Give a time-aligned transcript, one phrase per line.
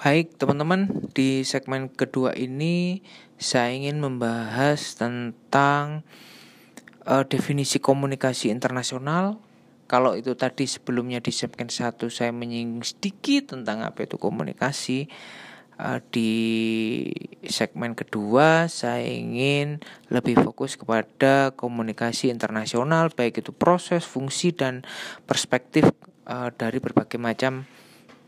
[0.00, 3.04] Baik, teman-teman, di segmen kedua ini
[3.36, 6.08] saya ingin membahas tentang
[7.04, 9.36] uh, definisi komunikasi internasional.
[9.84, 15.04] Kalau itu tadi sebelumnya di segmen satu saya menyinggung sedikit tentang apa itu komunikasi.
[15.76, 16.32] Uh, di
[17.44, 24.80] segmen kedua saya ingin lebih fokus kepada komunikasi internasional, baik itu proses, fungsi dan
[25.28, 25.92] perspektif
[26.24, 27.68] uh, dari berbagai macam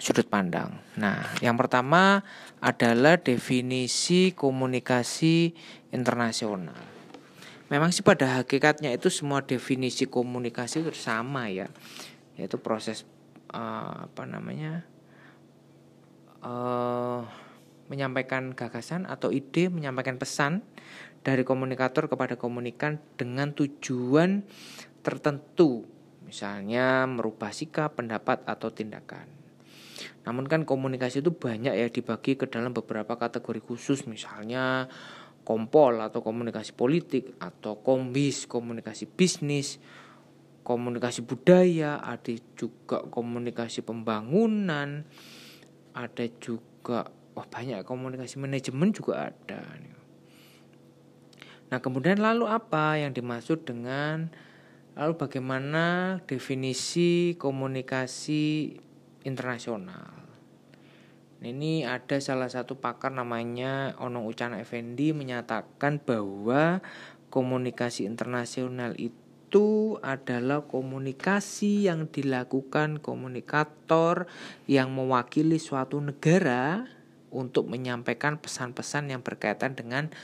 [0.03, 0.83] sudut pandang.
[0.99, 2.27] Nah, yang pertama
[2.59, 5.55] adalah definisi komunikasi
[5.95, 6.75] internasional.
[7.71, 11.71] Memang sih pada hakikatnya itu semua definisi komunikasi itu sama ya,
[12.35, 13.07] yaitu proses
[13.55, 14.83] uh, apa namanya
[16.43, 17.23] uh,
[17.87, 20.67] menyampaikan gagasan atau ide, menyampaikan pesan
[21.23, 24.43] dari komunikator kepada komunikan dengan tujuan
[25.07, 25.87] tertentu,
[26.27, 29.42] misalnya merubah sikap, pendapat atau tindakan.
[30.23, 34.87] Namun kan komunikasi itu banyak ya dibagi ke dalam beberapa kategori khusus misalnya
[35.43, 39.83] kompol atau komunikasi politik atau kombis komunikasi bisnis
[40.63, 45.03] komunikasi budaya ada juga komunikasi pembangunan
[45.91, 49.67] ada juga wah banyak komunikasi manajemen juga ada
[51.67, 54.31] nah kemudian lalu apa yang dimaksud dengan
[54.95, 58.77] lalu bagaimana definisi komunikasi
[59.25, 60.22] internasional.
[61.43, 66.79] Ini ada salah satu pakar namanya Ono Ucana Effendi menyatakan bahwa
[67.35, 74.31] komunikasi internasional itu adalah komunikasi yang dilakukan komunikator
[74.71, 76.87] yang mewakili suatu negara
[77.35, 80.15] untuk menyampaikan pesan-pesan yang berkaitan dengan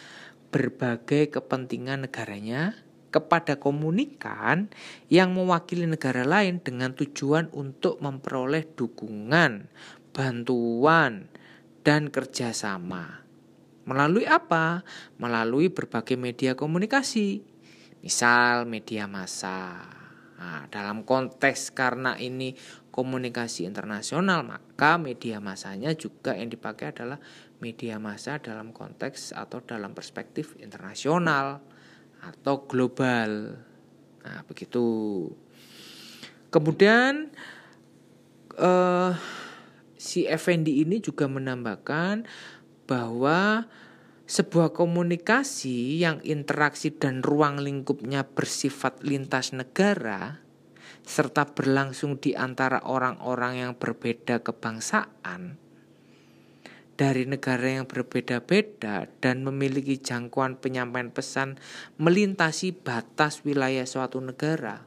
[0.55, 4.69] berbagai kepentingan negaranya kepada komunikan
[5.09, 9.73] yang mewakili negara lain dengan tujuan untuk memperoleh dukungan,
[10.13, 11.29] bantuan,
[11.89, 13.25] dan kerjasama.
[13.89, 14.85] Melalui apa?
[15.17, 17.41] Melalui berbagai media komunikasi,
[18.05, 19.89] misal media massa.
[20.39, 22.53] Nah, dalam konteks karena ini
[22.93, 27.17] komunikasi internasional, maka media massanya juga yang dipakai adalah
[27.65, 31.59] media massa dalam konteks atau dalam perspektif internasional
[32.21, 33.57] atau global.
[34.23, 34.85] Nah, begitu.
[36.53, 37.33] Kemudian
[38.61, 39.13] uh,
[39.99, 42.25] si Effendi ini juga menambahkan
[42.87, 43.67] bahwa
[44.29, 50.41] sebuah komunikasi yang interaksi dan ruang lingkupnya bersifat lintas negara
[51.03, 55.57] serta berlangsung di antara orang-orang yang berbeda kebangsaan
[56.99, 61.57] dari negara yang berbeda-beda dan memiliki jangkauan penyampaian pesan
[61.97, 64.83] melintasi batas wilayah suatu negara.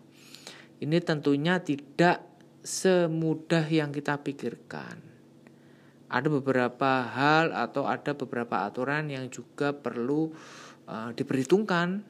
[0.84, 2.31] Ini tentunya tidak
[2.62, 5.02] semudah yang kita pikirkan.
[6.12, 10.30] Ada beberapa hal atau ada beberapa aturan yang juga perlu
[10.86, 12.04] uh, diperhitungkan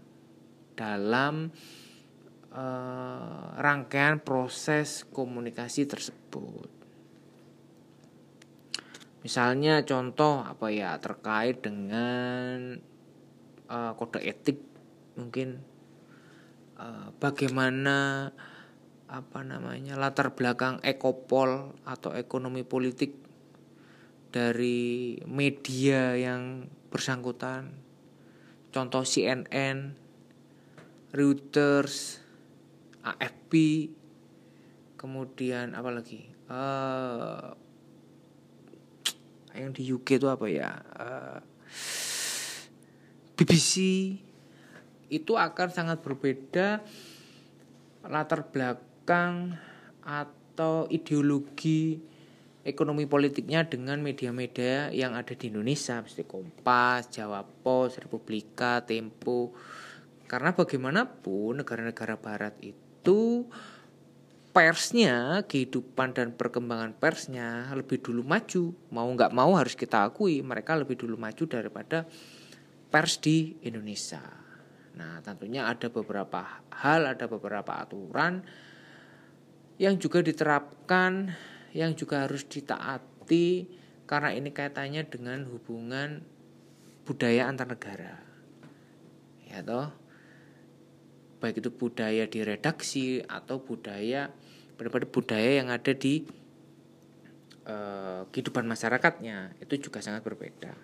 [0.74, 1.54] dalam
[2.50, 6.70] uh, rangkaian proses komunikasi tersebut.
[9.22, 12.74] Misalnya contoh apa ya terkait dengan
[13.70, 14.58] uh, kode etik
[15.14, 15.62] mungkin
[16.82, 18.30] uh, bagaimana
[19.12, 23.12] apa namanya latar belakang ekopol atau ekonomi politik
[24.32, 27.76] dari media yang bersangkutan.
[28.72, 29.92] Contoh CNN
[31.12, 32.24] Reuters
[33.04, 33.52] AFP
[34.96, 36.32] kemudian apa lagi?
[36.48, 37.52] Uh,
[39.52, 40.72] yang di UK itu apa ya?
[40.96, 41.40] Uh, eh,
[43.36, 43.76] BBC
[45.12, 46.80] itu akan sangat berbeda
[48.08, 48.91] latar belakang
[50.02, 52.00] atau ideologi
[52.62, 59.54] ekonomi politiknya dengan media-media yang ada di Indonesia seperti Kompas, Jawa Pos, Republika, Tempo.
[60.30, 63.50] Karena bagaimanapun negara-negara barat itu
[64.52, 68.76] persnya, kehidupan dan perkembangan persnya lebih dulu maju.
[68.94, 72.06] Mau nggak mau harus kita akui mereka lebih dulu maju daripada
[72.92, 74.22] pers di Indonesia.
[74.96, 78.44] Nah tentunya ada beberapa hal, ada beberapa aturan
[79.82, 81.34] yang juga diterapkan,
[81.74, 83.66] yang juga harus ditaati
[84.06, 86.22] karena ini kaitannya dengan hubungan
[87.02, 88.22] budaya antar negara.
[89.50, 89.90] Ya toh
[91.42, 94.30] baik itu budaya di redaksi atau budaya
[94.78, 96.22] pada budaya yang ada di
[97.66, 100.78] uh, kehidupan masyarakatnya itu juga sangat berbeda.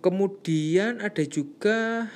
[0.00, 2.08] Kemudian ada juga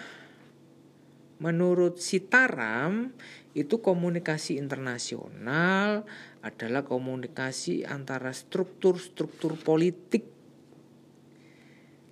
[1.37, 3.13] menurut Sitaram
[3.57, 6.05] itu komunikasi internasional
[6.45, 10.29] adalah komunikasi antara struktur-struktur politik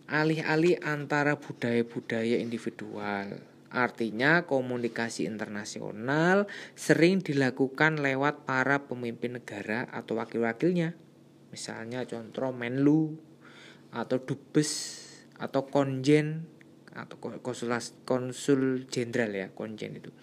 [0.08, 3.44] alih-alih antara budaya-budaya individual.
[3.68, 10.96] Artinya komunikasi internasional sering dilakukan lewat para pemimpin negara atau wakil-wakilnya.
[11.52, 13.20] Misalnya contoh Menlu
[13.92, 14.72] atau Dubes
[15.36, 16.46] atau Konjen
[16.94, 17.18] atau
[18.06, 20.14] konsul jenderal ya, Konjen itu.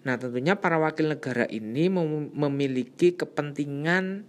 [0.00, 1.92] Nah, tentunya para wakil negara ini
[2.32, 4.24] memiliki kepentingan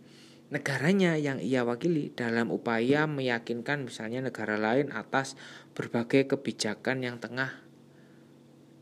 [0.51, 5.39] negaranya yang ia wakili dalam upaya meyakinkan misalnya negara lain atas
[5.71, 7.55] berbagai kebijakan yang tengah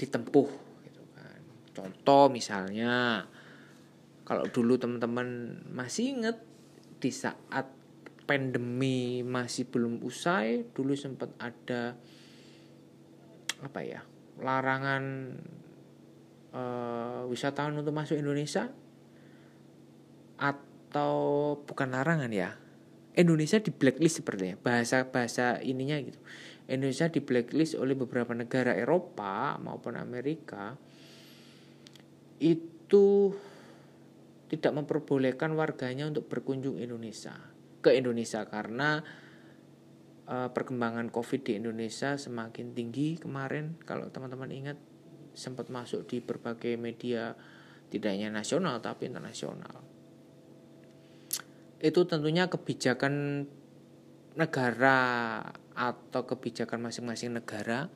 [0.01, 0.49] ditempuh
[0.81, 1.41] gitu kan.
[1.77, 3.21] Contoh misalnya
[4.25, 6.41] kalau dulu teman-teman masih ingat
[6.97, 7.69] di saat
[8.25, 11.93] pandemi masih belum usai, dulu sempat ada
[13.61, 14.01] apa ya?
[14.39, 15.35] larangan
[16.53, 18.71] uh, wisatawan untuk masuk Indonesia?
[20.39, 21.13] Atau
[21.67, 22.55] bukan larangan ya.
[23.19, 26.19] Indonesia di blacklist sepertinya bahasa bahasa ininya gitu.
[26.69, 30.77] Indonesia di blacklist oleh beberapa negara Eropa maupun Amerika
[32.39, 33.33] itu
[34.49, 37.35] tidak memperbolehkan warganya untuk berkunjung Indonesia
[37.81, 39.01] ke Indonesia karena
[40.29, 44.77] uh, perkembangan COVID di Indonesia semakin tinggi kemarin kalau teman-teman ingat
[45.33, 47.33] sempat masuk di berbagai media
[47.89, 49.81] tidak hanya nasional tapi internasional
[51.79, 53.47] itu tentunya kebijakan
[54.35, 54.99] negara
[55.75, 57.87] atau kebijakan masing-masing negara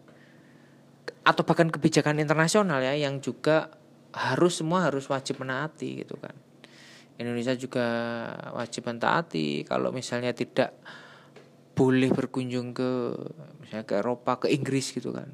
[1.23, 3.75] atau bahkan kebijakan internasional ya yang juga
[4.15, 6.35] harus semua harus wajib menaati gitu kan.
[7.19, 7.85] Indonesia juga
[8.57, 10.73] wajib mentaati kalau misalnya tidak
[11.73, 12.91] boleh berkunjung ke
[13.61, 15.29] misalnya ke Eropa, ke Inggris gitu kan.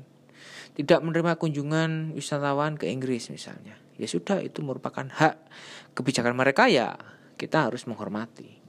[0.79, 3.75] Tidak menerima kunjungan wisatawan ke Inggris misalnya.
[3.99, 5.35] Ya sudah itu merupakan hak
[5.91, 6.95] kebijakan mereka ya
[7.35, 8.59] kita harus menghormati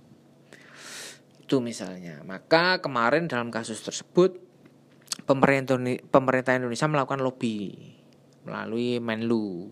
[1.51, 2.23] itu misalnya.
[2.27, 4.39] Maka kemarin dalam kasus tersebut
[5.27, 7.75] pemerintah Indonesia melakukan lobby
[8.47, 9.71] melalui Menlu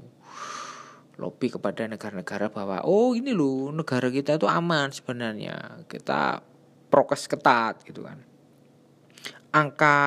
[1.18, 6.46] lobby kepada negara-negara bahwa oh ini loh negara kita itu aman sebenarnya kita
[6.86, 8.22] prokes ketat gitu kan
[9.50, 9.98] angka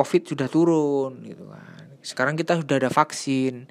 [0.00, 3.68] covid sudah turun gitu kan sekarang kita sudah ada vaksin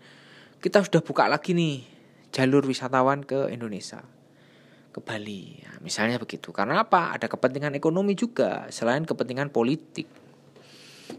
[0.61, 1.81] kita sudah buka lagi nih
[2.29, 4.05] jalur wisatawan ke Indonesia
[4.89, 5.61] ke Bali.
[5.61, 6.49] Ya, misalnya begitu.
[6.49, 7.15] Karena apa?
[7.15, 10.09] Ada kepentingan ekonomi juga selain kepentingan politik.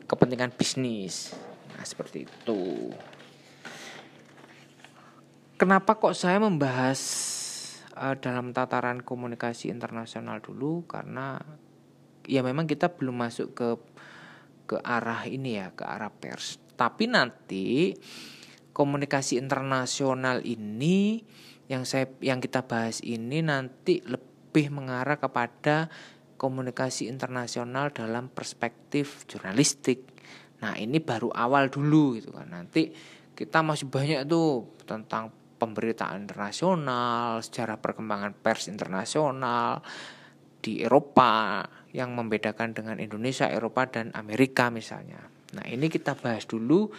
[0.06, 1.34] Kepentingan bisnis.
[1.74, 2.90] Nah, seperti itu.
[5.54, 7.00] Kenapa kok saya membahas
[7.94, 10.88] uh, dalam tataran komunikasi internasional dulu?
[10.88, 11.38] Karena
[12.26, 13.68] ya memang kita belum masuk ke
[14.70, 16.62] ke arah ini ya, ke arah pers.
[16.78, 17.90] Tapi nanti
[18.70, 21.18] komunikasi internasional ini
[21.66, 25.90] yang saya yang kita bahas ini nanti lebih mengarah kepada
[26.38, 30.06] komunikasi internasional dalam perspektif jurnalistik.
[30.62, 32.46] Nah, ini baru awal dulu gitu kan.
[32.54, 32.94] Nanti
[33.34, 39.82] kita masih banyak tuh tentang pemberitaan internasional, sejarah perkembangan pers internasional
[40.62, 45.26] di Eropa yang membedakan dengan Indonesia, Eropa dan Amerika misalnya.
[45.54, 46.90] Nah, ini kita bahas dulu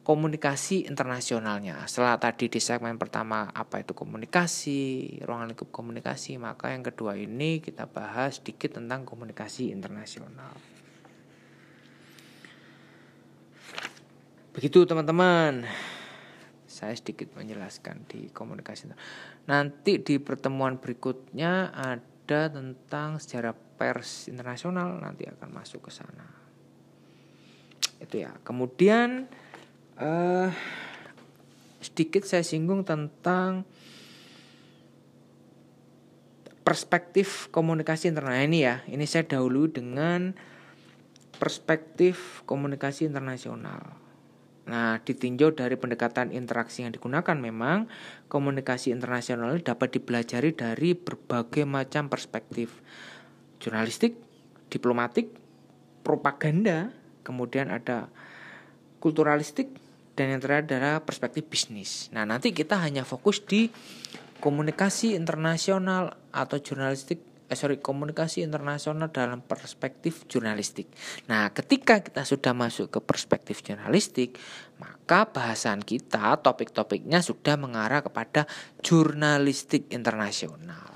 [0.00, 1.84] komunikasi internasionalnya.
[1.84, 7.60] Setelah tadi di segmen pertama apa itu komunikasi, ruang lingkup komunikasi, maka yang kedua ini
[7.60, 10.56] kita bahas sedikit tentang komunikasi internasional.
[14.50, 15.62] Begitu teman-teman.
[16.66, 18.90] Saya sedikit menjelaskan di komunikasi.
[19.46, 26.26] Nanti di pertemuan berikutnya ada tentang sejarah pers internasional nanti akan masuk ke sana.
[27.98, 28.30] Itu ya.
[28.46, 29.26] Kemudian
[29.98, 30.48] uh,
[31.82, 33.66] sedikit saya singgung tentang
[36.62, 38.76] perspektif komunikasi internasional ini ya.
[38.86, 40.30] Ini saya dahulu dengan
[41.40, 43.99] perspektif komunikasi internasional.
[44.70, 47.90] Nah, ditinjau dari pendekatan interaksi yang digunakan memang
[48.30, 52.78] komunikasi internasional dapat dipelajari dari berbagai macam perspektif.
[53.58, 54.14] Jurnalistik,
[54.70, 55.34] diplomatik,
[56.06, 56.94] propaganda,
[57.26, 58.06] kemudian ada
[59.02, 59.74] kulturalistik,
[60.14, 62.06] dan yang terakhir adalah perspektif bisnis.
[62.14, 63.66] Nah, nanti kita hanya fokus di
[64.38, 70.86] komunikasi internasional atau jurnalistik eh sorry komunikasi internasional dalam perspektif jurnalistik.
[71.26, 74.38] Nah, ketika kita sudah masuk ke perspektif jurnalistik,
[74.78, 78.46] maka bahasan kita topik-topiknya sudah mengarah kepada
[78.86, 80.94] jurnalistik internasional.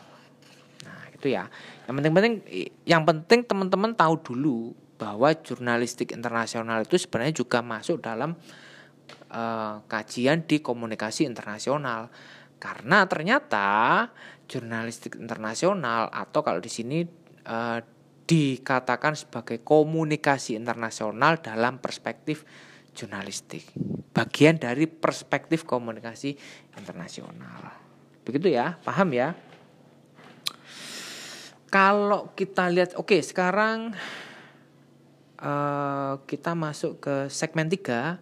[0.86, 1.50] Nah, itu ya.
[1.90, 2.34] Yang penting-penting
[2.86, 8.38] yang penting teman-teman tahu dulu bahwa jurnalistik internasional itu sebenarnya juga masuk dalam
[9.34, 12.14] uh, kajian di komunikasi internasional
[12.62, 14.08] karena ternyata
[14.54, 17.02] jurnalistik internasional atau kalau di sini
[17.50, 17.82] uh,
[18.24, 22.46] dikatakan sebagai komunikasi internasional dalam perspektif
[22.94, 23.66] jurnalistik.
[24.14, 26.38] Bagian dari perspektif komunikasi
[26.78, 27.74] internasional.
[28.22, 28.78] Begitu ya?
[28.80, 29.34] Paham ya?
[31.68, 33.92] Kalau kita lihat oke okay, sekarang
[35.42, 38.16] uh, kita masuk ke segmen 3 uh,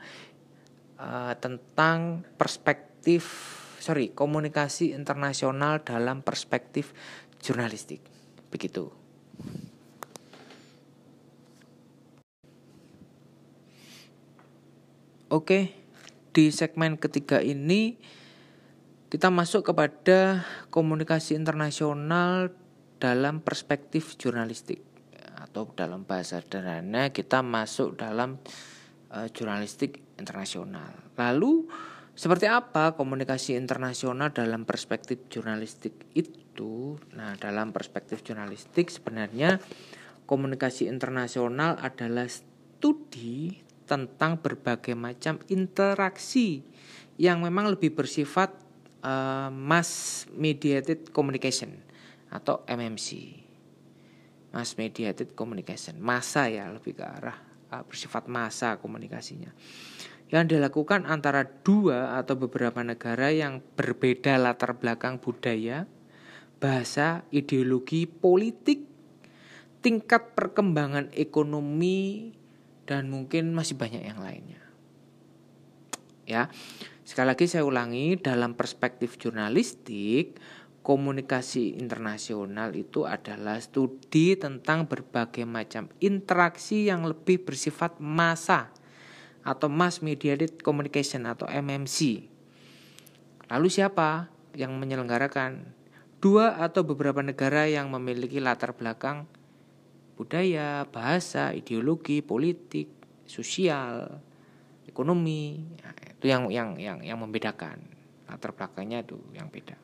[0.97, 6.95] eh, tentang perspektif sorry komunikasi internasional dalam perspektif
[7.43, 7.99] jurnalistik.
[8.55, 8.95] Begitu.
[15.33, 15.75] Oke,
[16.31, 17.99] di segmen ketiga ini
[19.11, 22.55] kita masuk kepada komunikasi internasional
[23.03, 24.85] dalam perspektif jurnalistik.
[25.43, 28.39] Atau dalam bahasa sederhana kita masuk dalam
[29.11, 30.93] uh, jurnalistik internasional.
[31.17, 31.67] Lalu
[32.12, 37.00] seperti apa komunikasi internasional dalam perspektif jurnalistik itu?
[37.16, 39.57] Nah, dalam perspektif jurnalistik sebenarnya
[40.28, 43.57] komunikasi internasional adalah studi
[43.88, 46.61] tentang berbagai macam interaksi
[47.16, 48.52] yang memang lebih bersifat
[49.04, 51.76] uh, mass mediated communication
[52.33, 53.40] atau MMC.
[54.52, 57.40] Mass Mediated Communication, masa ya lebih ke arah
[57.73, 59.49] uh, bersifat masa komunikasinya.
[60.33, 65.85] Yang dilakukan antara dua atau beberapa negara yang berbeda latar belakang budaya,
[66.57, 68.89] bahasa, ideologi, politik,
[69.85, 72.33] tingkat perkembangan ekonomi
[72.89, 74.62] dan mungkin masih banyak yang lainnya.
[76.25, 76.49] Ya.
[77.05, 80.41] Sekali lagi saya ulangi dalam perspektif jurnalistik
[80.81, 88.82] komunikasi internasional itu adalah studi tentang berbagai macam interaksi yang lebih bersifat massa
[89.42, 92.26] atau mass mediated communication atau MMC.
[93.50, 95.75] Lalu siapa yang menyelenggarakan?
[96.22, 99.26] Dua atau beberapa negara yang memiliki latar belakang
[100.14, 102.87] budaya, bahasa, ideologi, politik,
[103.26, 104.22] sosial,
[104.87, 105.66] ekonomi.
[105.82, 107.82] Nah, itu yang yang yang yang membedakan.
[108.30, 109.75] Latar belakangnya itu yang beda.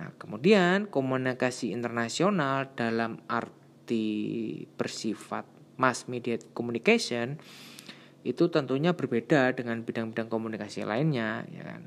[0.00, 5.44] Nah, kemudian komunikasi internasional dalam arti bersifat
[5.76, 7.36] mass media communication
[8.20, 11.82] itu tentunya berbeda dengan bidang-bidang komunikasi lainnya, ya kan.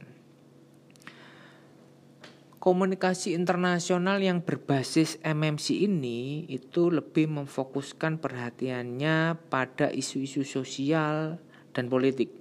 [2.57, 11.43] Komunikasi internasional yang berbasis MMC ini itu lebih memfokuskan perhatiannya pada isu-isu sosial
[11.75, 12.31] dan politik,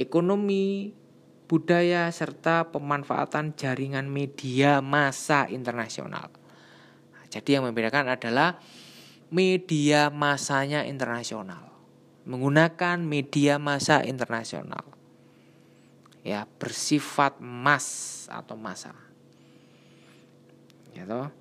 [0.00, 0.96] ekonomi,
[1.44, 6.32] budaya, serta pemanfaatan jaringan media massa internasional.
[7.28, 8.56] Jadi yang membedakan adalah
[9.28, 11.67] media masanya internasional.
[12.28, 14.84] Menggunakan media massa internasional.
[16.20, 18.92] Ya, bersifat mass atau massa.
[20.92, 21.32] Ya toh?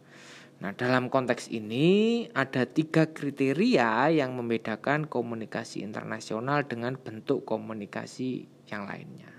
[0.58, 8.90] Nah, dalam konteks ini ada tiga kriteria yang membedakan komunikasi internasional dengan bentuk komunikasi yang
[8.90, 9.30] lainnya.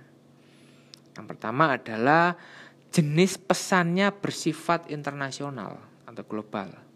[1.18, 2.38] Yang pertama adalah
[2.94, 6.87] jenis pesannya bersifat internasional atau global.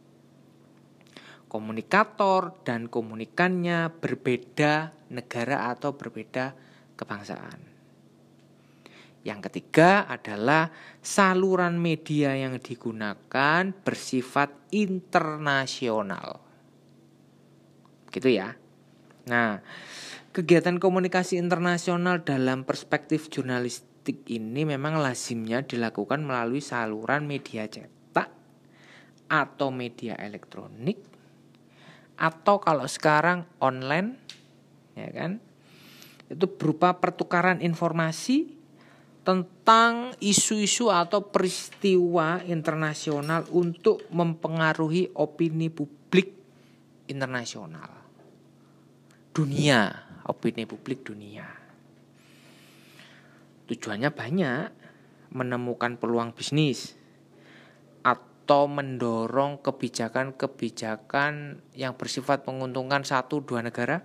[1.53, 6.57] Komunikator dan komunikannya berbeda negara atau berbeda
[6.97, 7.61] kebangsaan.
[9.21, 10.73] Yang ketiga adalah
[11.05, 16.41] saluran media yang digunakan bersifat internasional.
[18.09, 18.57] Gitu ya.
[19.29, 19.61] Nah,
[20.33, 28.35] kegiatan komunikasi internasional dalam perspektif jurnalis politik ini memang lazimnya dilakukan melalui saluran media cetak
[29.31, 30.99] atau media elektronik
[32.23, 34.15] atau kalau sekarang online
[34.95, 35.43] ya kan?
[36.31, 38.55] Itu berupa pertukaran informasi
[39.27, 46.31] tentang isu-isu atau peristiwa internasional untuk mempengaruhi opini publik
[47.11, 47.91] internasional.
[49.35, 51.47] Dunia opini publik dunia.
[53.67, 54.65] Tujuannya banyak,
[55.33, 57.02] menemukan peluang bisnis
[58.53, 64.05] atau mendorong kebijakan-kebijakan yang bersifat menguntungkan satu dua negara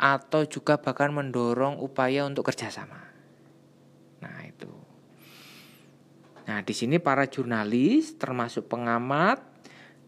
[0.00, 2.96] atau juga bahkan mendorong upaya untuk kerjasama.
[4.24, 4.72] Nah itu.
[6.48, 9.44] Nah di sini para jurnalis termasuk pengamat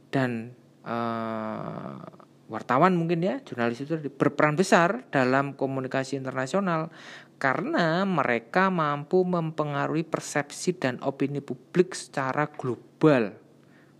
[0.09, 0.57] dan
[0.89, 2.01] uh,
[2.49, 6.89] wartawan mungkin ya jurnalis itu berperan besar dalam komunikasi internasional
[7.39, 13.35] karena mereka mampu mempengaruhi persepsi dan opini publik secara global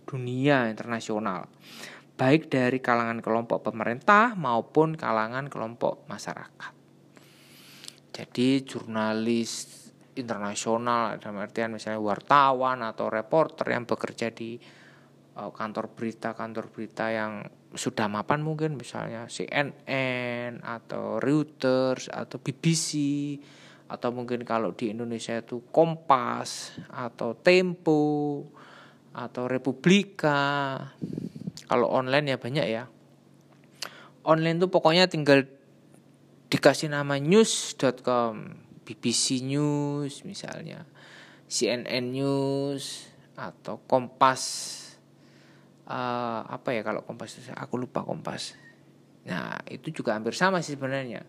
[0.03, 1.47] dunia internasional
[2.19, 6.73] baik dari kalangan kelompok pemerintah maupun kalangan kelompok masyarakat.
[8.11, 9.79] Jadi jurnalis
[10.19, 14.59] internasional dalam artian misalnya wartawan atau reporter yang bekerja di
[15.39, 17.39] uh, kantor berita kantor berita yang
[17.69, 22.97] sudah mapan mungkin misalnya CNN atau Reuters atau BBC
[23.89, 28.45] atau mungkin kalau di Indonesia itu Kompas atau Tempo
[29.13, 30.77] atau Republika.
[31.69, 32.89] Kalau online ya banyak ya.
[34.25, 35.45] Online tuh pokoknya tinggal
[36.49, 40.85] dikasih nama news.com BBC News misalnya
[41.45, 43.05] CNN News
[43.37, 44.75] atau Kompas
[45.89, 48.55] uh, apa ya kalau Kompas aku lupa Kompas.
[49.25, 51.25] Nah itu juga hampir sama sih sebenarnya.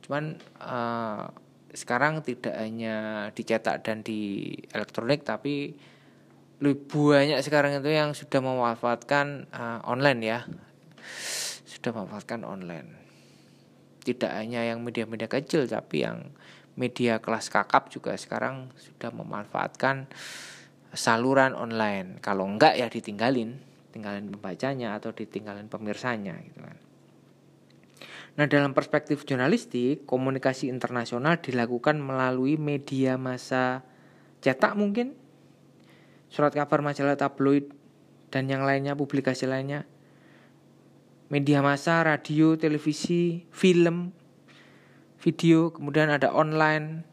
[0.00, 1.28] Cuman uh,
[1.74, 5.74] sekarang tidak hanya dicetak dan di elektronik tapi
[6.62, 6.86] lebih
[7.18, 10.38] banyak sekarang itu yang sudah memanfaatkan uh, online ya.
[11.66, 13.02] Sudah memanfaatkan online.
[14.04, 16.30] Tidak hanya yang media-media kecil tapi yang
[16.78, 20.06] media kelas kakap juga sekarang sudah memanfaatkan
[20.94, 22.22] saluran online.
[22.22, 26.76] Kalau enggak ya ditinggalin, tinggalin pembacanya atau ditinggalin pemirsanya gitu kan.
[28.34, 33.86] Nah, dalam perspektif jurnalistik, komunikasi internasional dilakukan melalui media massa
[34.42, 35.14] cetak mungkin
[36.26, 37.70] surat kabar majalah tabloid
[38.34, 39.86] dan yang lainnya publikasi lainnya
[41.30, 44.12] media massa, radio, televisi, film,
[45.22, 47.06] video, kemudian ada online.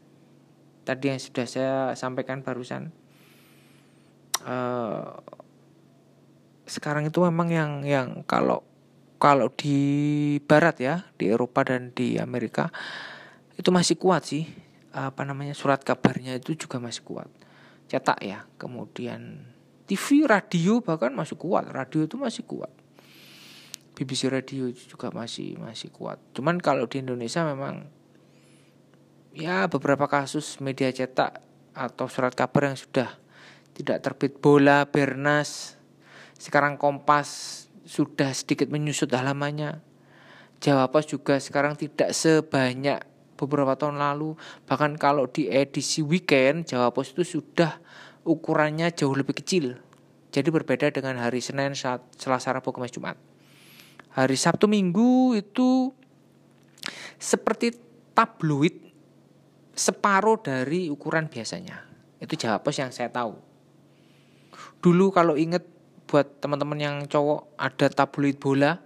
[0.82, 2.90] Tadi yang sudah saya sampaikan barusan.
[4.42, 5.22] Uh,
[6.72, 8.64] sekarang itu memang yang yang kalau
[9.20, 12.72] kalau di barat ya, di Eropa dan di Amerika
[13.54, 14.48] itu masih kuat sih.
[14.92, 15.52] Apa namanya?
[15.52, 17.28] surat kabarnya itu juga masih kuat.
[17.86, 18.48] Cetak ya.
[18.56, 19.44] Kemudian
[19.84, 21.68] TV, radio bahkan masih kuat.
[21.68, 22.72] Radio itu masih kuat
[23.92, 26.18] BBC Radio juga masih masih kuat.
[26.32, 27.86] Cuman kalau di Indonesia memang
[29.36, 31.40] ya beberapa kasus media cetak
[31.72, 33.08] atau surat kabar yang sudah
[33.72, 35.80] tidak terbit bola Bernas
[36.42, 39.78] sekarang Kompas sudah sedikit menyusut halamannya
[40.58, 43.06] Jawa Pos juga sekarang tidak sebanyak
[43.38, 44.34] beberapa tahun lalu
[44.66, 47.78] bahkan kalau di edisi weekend Jawa Pos itu sudah
[48.26, 49.78] ukurannya jauh lebih kecil
[50.34, 51.78] jadi berbeda dengan hari Senin
[52.18, 53.14] Selasa Rabu Kamis Jumat
[54.18, 55.94] hari Sabtu Minggu itu
[57.22, 57.70] seperti
[58.18, 58.82] tabloid
[59.72, 61.86] separuh dari ukuran biasanya.
[62.20, 63.34] Itu Jawa Pos yang saya tahu.
[64.82, 65.64] Dulu kalau inget
[66.12, 68.76] buat teman-teman yang cowok ada tabloid bola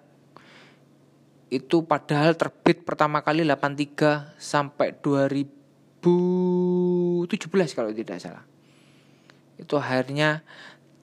[1.51, 6.07] itu padahal terbit pertama kali 83 sampai 2017
[7.75, 8.47] kalau tidak salah.
[9.59, 10.47] Itu akhirnya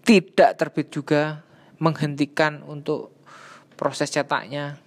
[0.08, 1.44] tidak terbit juga
[1.84, 3.12] menghentikan untuk
[3.76, 4.80] proses cetaknya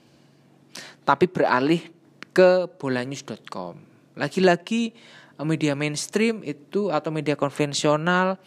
[1.04, 1.84] tapi beralih
[2.32, 3.76] ke bolanews.com.
[4.16, 4.96] Lagi-lagi
[5.44, 8.40] media mainstream itu atau media konvensional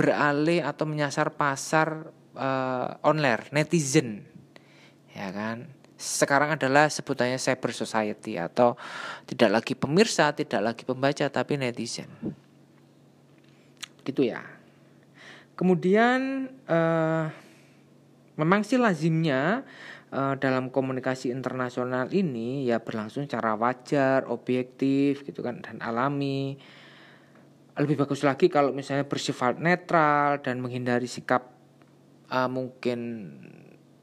[0.00, 4.24] beralih atau menyasar pasar uh, online netizen.
[5.12, 5.68] Ya kan?
[6.00, 8.80] Sekarang adalah sebutannya cyber society atau
[9.28, 12.08] tidak lagi pemirsa, tidak lagi pembaca tapi netizen.
[14.00, 14.40] Gitu ya.
[15.52, 17.28] Kemudian uh,
[18.40, 19.68] Memang sih lazimnya
[20.08, 26.56] uh, dalam komunikasi internasional ini ya berlangsung secara wajar, objektif gitu kan dan alami.
[27.80, 31.48] Lebih bagus lagi kalau misalnya bersifat netral dan menghindari sikap
[32.28, 33.00] uh, mungkin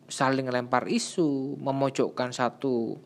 [0.09, 2.97] saling lempar isu, memojokkan satu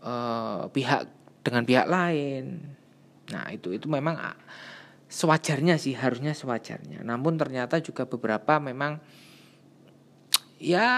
[0.00, 1.04] uh, pihak
[1.44, 2.72] dengan pihak lain.
[3.28, 4.16] Nah, itu itu memang
[5.12, 7.04] sewajarnya sih, harusnya sewajarnya.
[7.04, 9.02] Namun ternyata juga beberapa memang
[10.56, 10.88] ya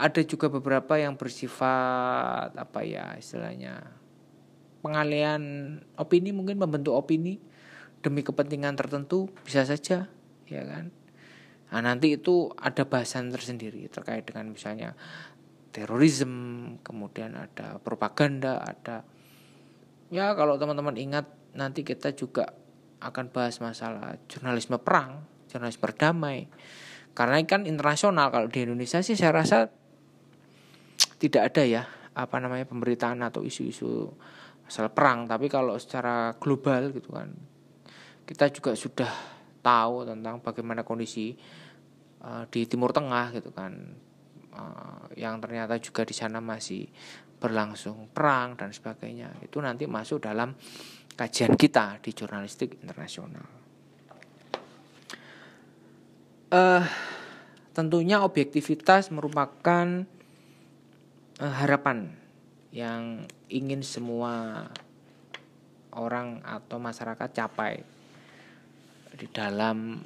[0.00, 3.84] ada juga beberapa yang bersifat apa ya istilahnya
[4.80, 7.38] pengalian opini mungkin membentuk opini
[8.00, 10.08] demi kepentingan tertentu bisa saja
[10.48, 10.92] ya kan?
[11.70, 14.98] Nah nanti itu ada bahasan tersendiri terkait dengan misalnya
[15.70, 19.06] terorisme kemudian ada propaganda ada
[20.10, 22.50] ya kalau teman-teman ingat nanti kita juga
[22.98, 26.50] akan bahas masalah jurnalisme perang jurnalisme berdamai
[27.14, 29.70] karena kan internasional kalau di Indonesia sih saya rasa
[31.20, 31.82] tidak ada ya
[32.16, 34.08] apa namanya pemberitaan atau isu-isu
[34.64, 35.26] masalah perang.
[35.26, 37.30] Tapi kalau secara global gitu kan
[38.30, 39.10] kita juga sudah
[39.58, 41.34] tahu tentang bagaimana kondisi
[42.22, 43.74] uh, di Timur Tengah gitu kan.
[44.54, 46.86] Uh, yang ternyata juga di sana masih
[47.42, 49.34] berlangsung perang dan sebagainya.
[49.42, 50.54] Itu nanti masuk dalam
[51.18, 53.46] kajian kita di jurnalistik internasional.
[56.54, 56.86] Uh,
[57.74, 60.06] tentunya objektivitas merupakan
[61.42, 62.14] uh, harapan
[62.70, 64.66] yang ingin semua
[65.90, 67.82] orang atau masyarakat capai
[69.14, 69.98] di dalam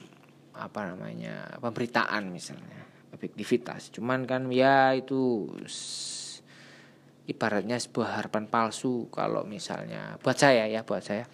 [0.54, 3.90] apa namanya pemberitaan misalnya objektivitas.
[3.94, 5.50] Cuman kan ya itu
[7.24, 11.24] ibaratnya sebuah harapan palsu kalau misalnya buat saya ya buat saya.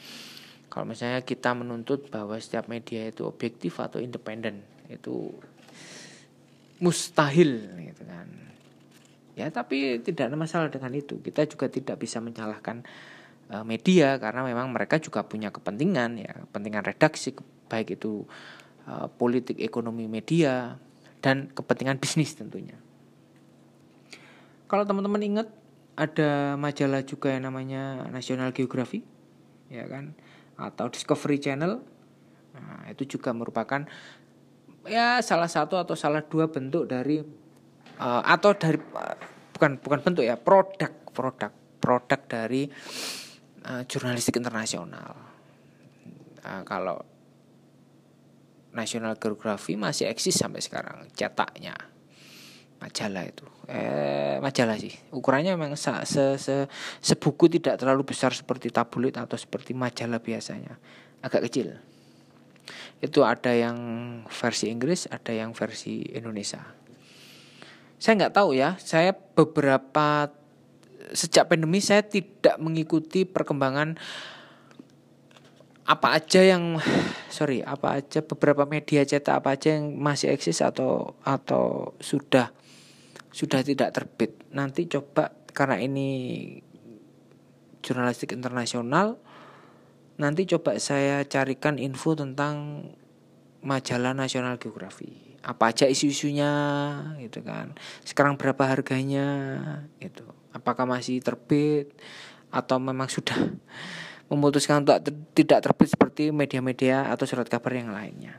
[0.70, 5.34] Kalau misalnya kita menuntut bahwa setiap media itu objektif atau independen itu
[6.78, 8.28] mustahil gitu kan.
[9.34, 11.18] Ya tapi tidak ada masalah dengan itu.
[11.18, 12.86] Kita juga tidak bisa menyalahkan
[13.66, 17.34] media karena memang mereka juga punya kepentingan ya kepentingan redaksi
[17.66, 18.22] baik itu
[18.86, 20.78] uh, politik ekonomi media
[21.18, 22.78] dan kepentingan bisnis tentunya.
[24.70, 25.48] Kalau teman-teman ingat
[25.98, 29.02] ada majalah juga yang namanya National Geography
[29.68, 30.14] ya kan
[30.54, 31.82] atau Discovery Channel.
[32.50, 33.86] Nah, itu juga merupakan
[34.86, 37.20] ya salah satu atau salah dua bentuk dari
[37.98, 39.16] uh, atau dari uh,
[39.54, 42.70] bukan bukan bentuk ya produk produk produk dari
[43.70, 45.14] uh, jurnalistik internasional.
[46.42, 46.98] Uh, kalau
[48.74, 51.74] National Geography masih eksis sampai sekarang cetaknya.
[52.80, 53.44] Majalah itu.
[53.68, 54.94] Eh majalah sih.
[55.12, 56.64] Ukurannya memang se, se, se
[57.04, 60.80] sebuku tidak terlalu besar seperti tabloid atau seperti majalah biasanya.
[61.20, 61.76] Agak kecil.
[63.04, 63.76] Itu ada yang
[64.32, 66.62] versi Inggris ada yang versi Indonesia.
[68.00, 68.80] Saya nggak tahu ya.
[68.80, 70.32] Saya beberapa
[71.12, 73.98] sejak pandemi saya tidak mengikuti perkembangan
[75.90, 76.78] apa aja yang
[77.34, 82.54] sorry apa aja beberapa media cetak apa aja yang masih eksis atau atau sudah
[83.30, 84.38] sudah tidak terbit.
[84.54, 86.08] Nanti coba karena ini
[87.82, 89.18] jurnalistik internasional
[90.20, 92.84] nanti coba saya carikan info tentang
[93.64, 96.52] majalah Nasional Geografi apa aja isu-isunya
[97.20, 97.72] gitu kan.
[98.04, 99.28] Sekarang berapa harganya
[100.00, 100.24] gitu.
[100.52, 101.92] Apakah masih terbit
[102.52, 103.36] atau memang sudah
[104.30, 105.00] memutuskan untuk
[105.32, 108.38] tidak terbit seperti media-media atau surat kabar yang lainnya?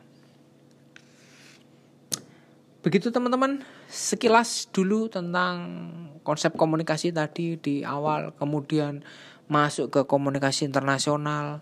[2.82, 3.62] Begitu teman-teman.
[3.86, 5.54] Sekilas dulu tentang
[6.26, 9.06] konsep komunikasi tadi di awal kemudian
[9.46, 11.62] masuk ke komunikasi internasional.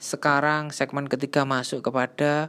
[0.00, 2.48] Sekarang segmen ketiga masuk kepada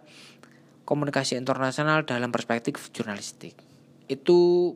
[0.86, 3.58] komunikasi internasional dalam perspektif jurnalistik.
[4.06, 4.72] Itu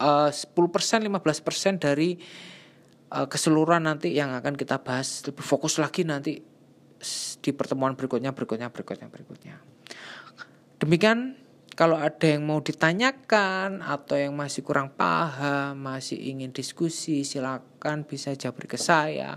[0.00, 2.16] uh, 10% 15% dari
[3.12, 6.40] uh, keseluruhan nanti yang akan kita bahas lebih fokus lagi nanti
[7.44, 9.56] di pertemuan berikutnya berikutnya berikutnya berikutnya.
[10.80, 11.36] Demikian
[11.76, 18.32] kalau ada yang mau ditanyakan atau yang masih kurang paham, masih ingin diskusi, silakan bisa
[18.32, 19.36] jabri ke saya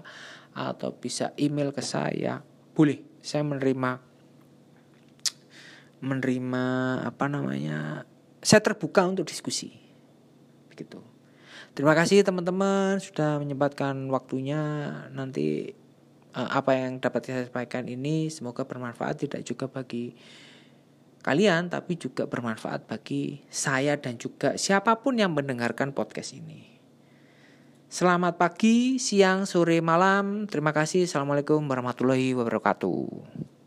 [0.55, 2.39] atau bisa email ke saya.
[2.71, 4.08] Boleh, saya menerima
[5.99, 6.65] menerima
[7.03, 8.07] apa namanya
[8.39, 9.75] saya terbuka untuk diskusi
[10.71, 11.03] begitu
[11.75, 14.59] terima kasih teman-teman sudah menyempatkan waktunya
[15.11, 15.75] nanti
[16.35, 20.15] uh, apa yang dapat saya sampaikan ini semoga bermanfaat tidak juga bagi
[21.19, 26.79] kalian tapi juga bermanfaat bagi saya dan juga siapa pun yang mendengarkan podcast ini
[27.89, 30.45] Selamat pagi, siang, sore, malam.
[30.45, 31.09] Terima kasih.
[31.09, 33.58] Assalamualaikum warahmatullahi wabarakatuh.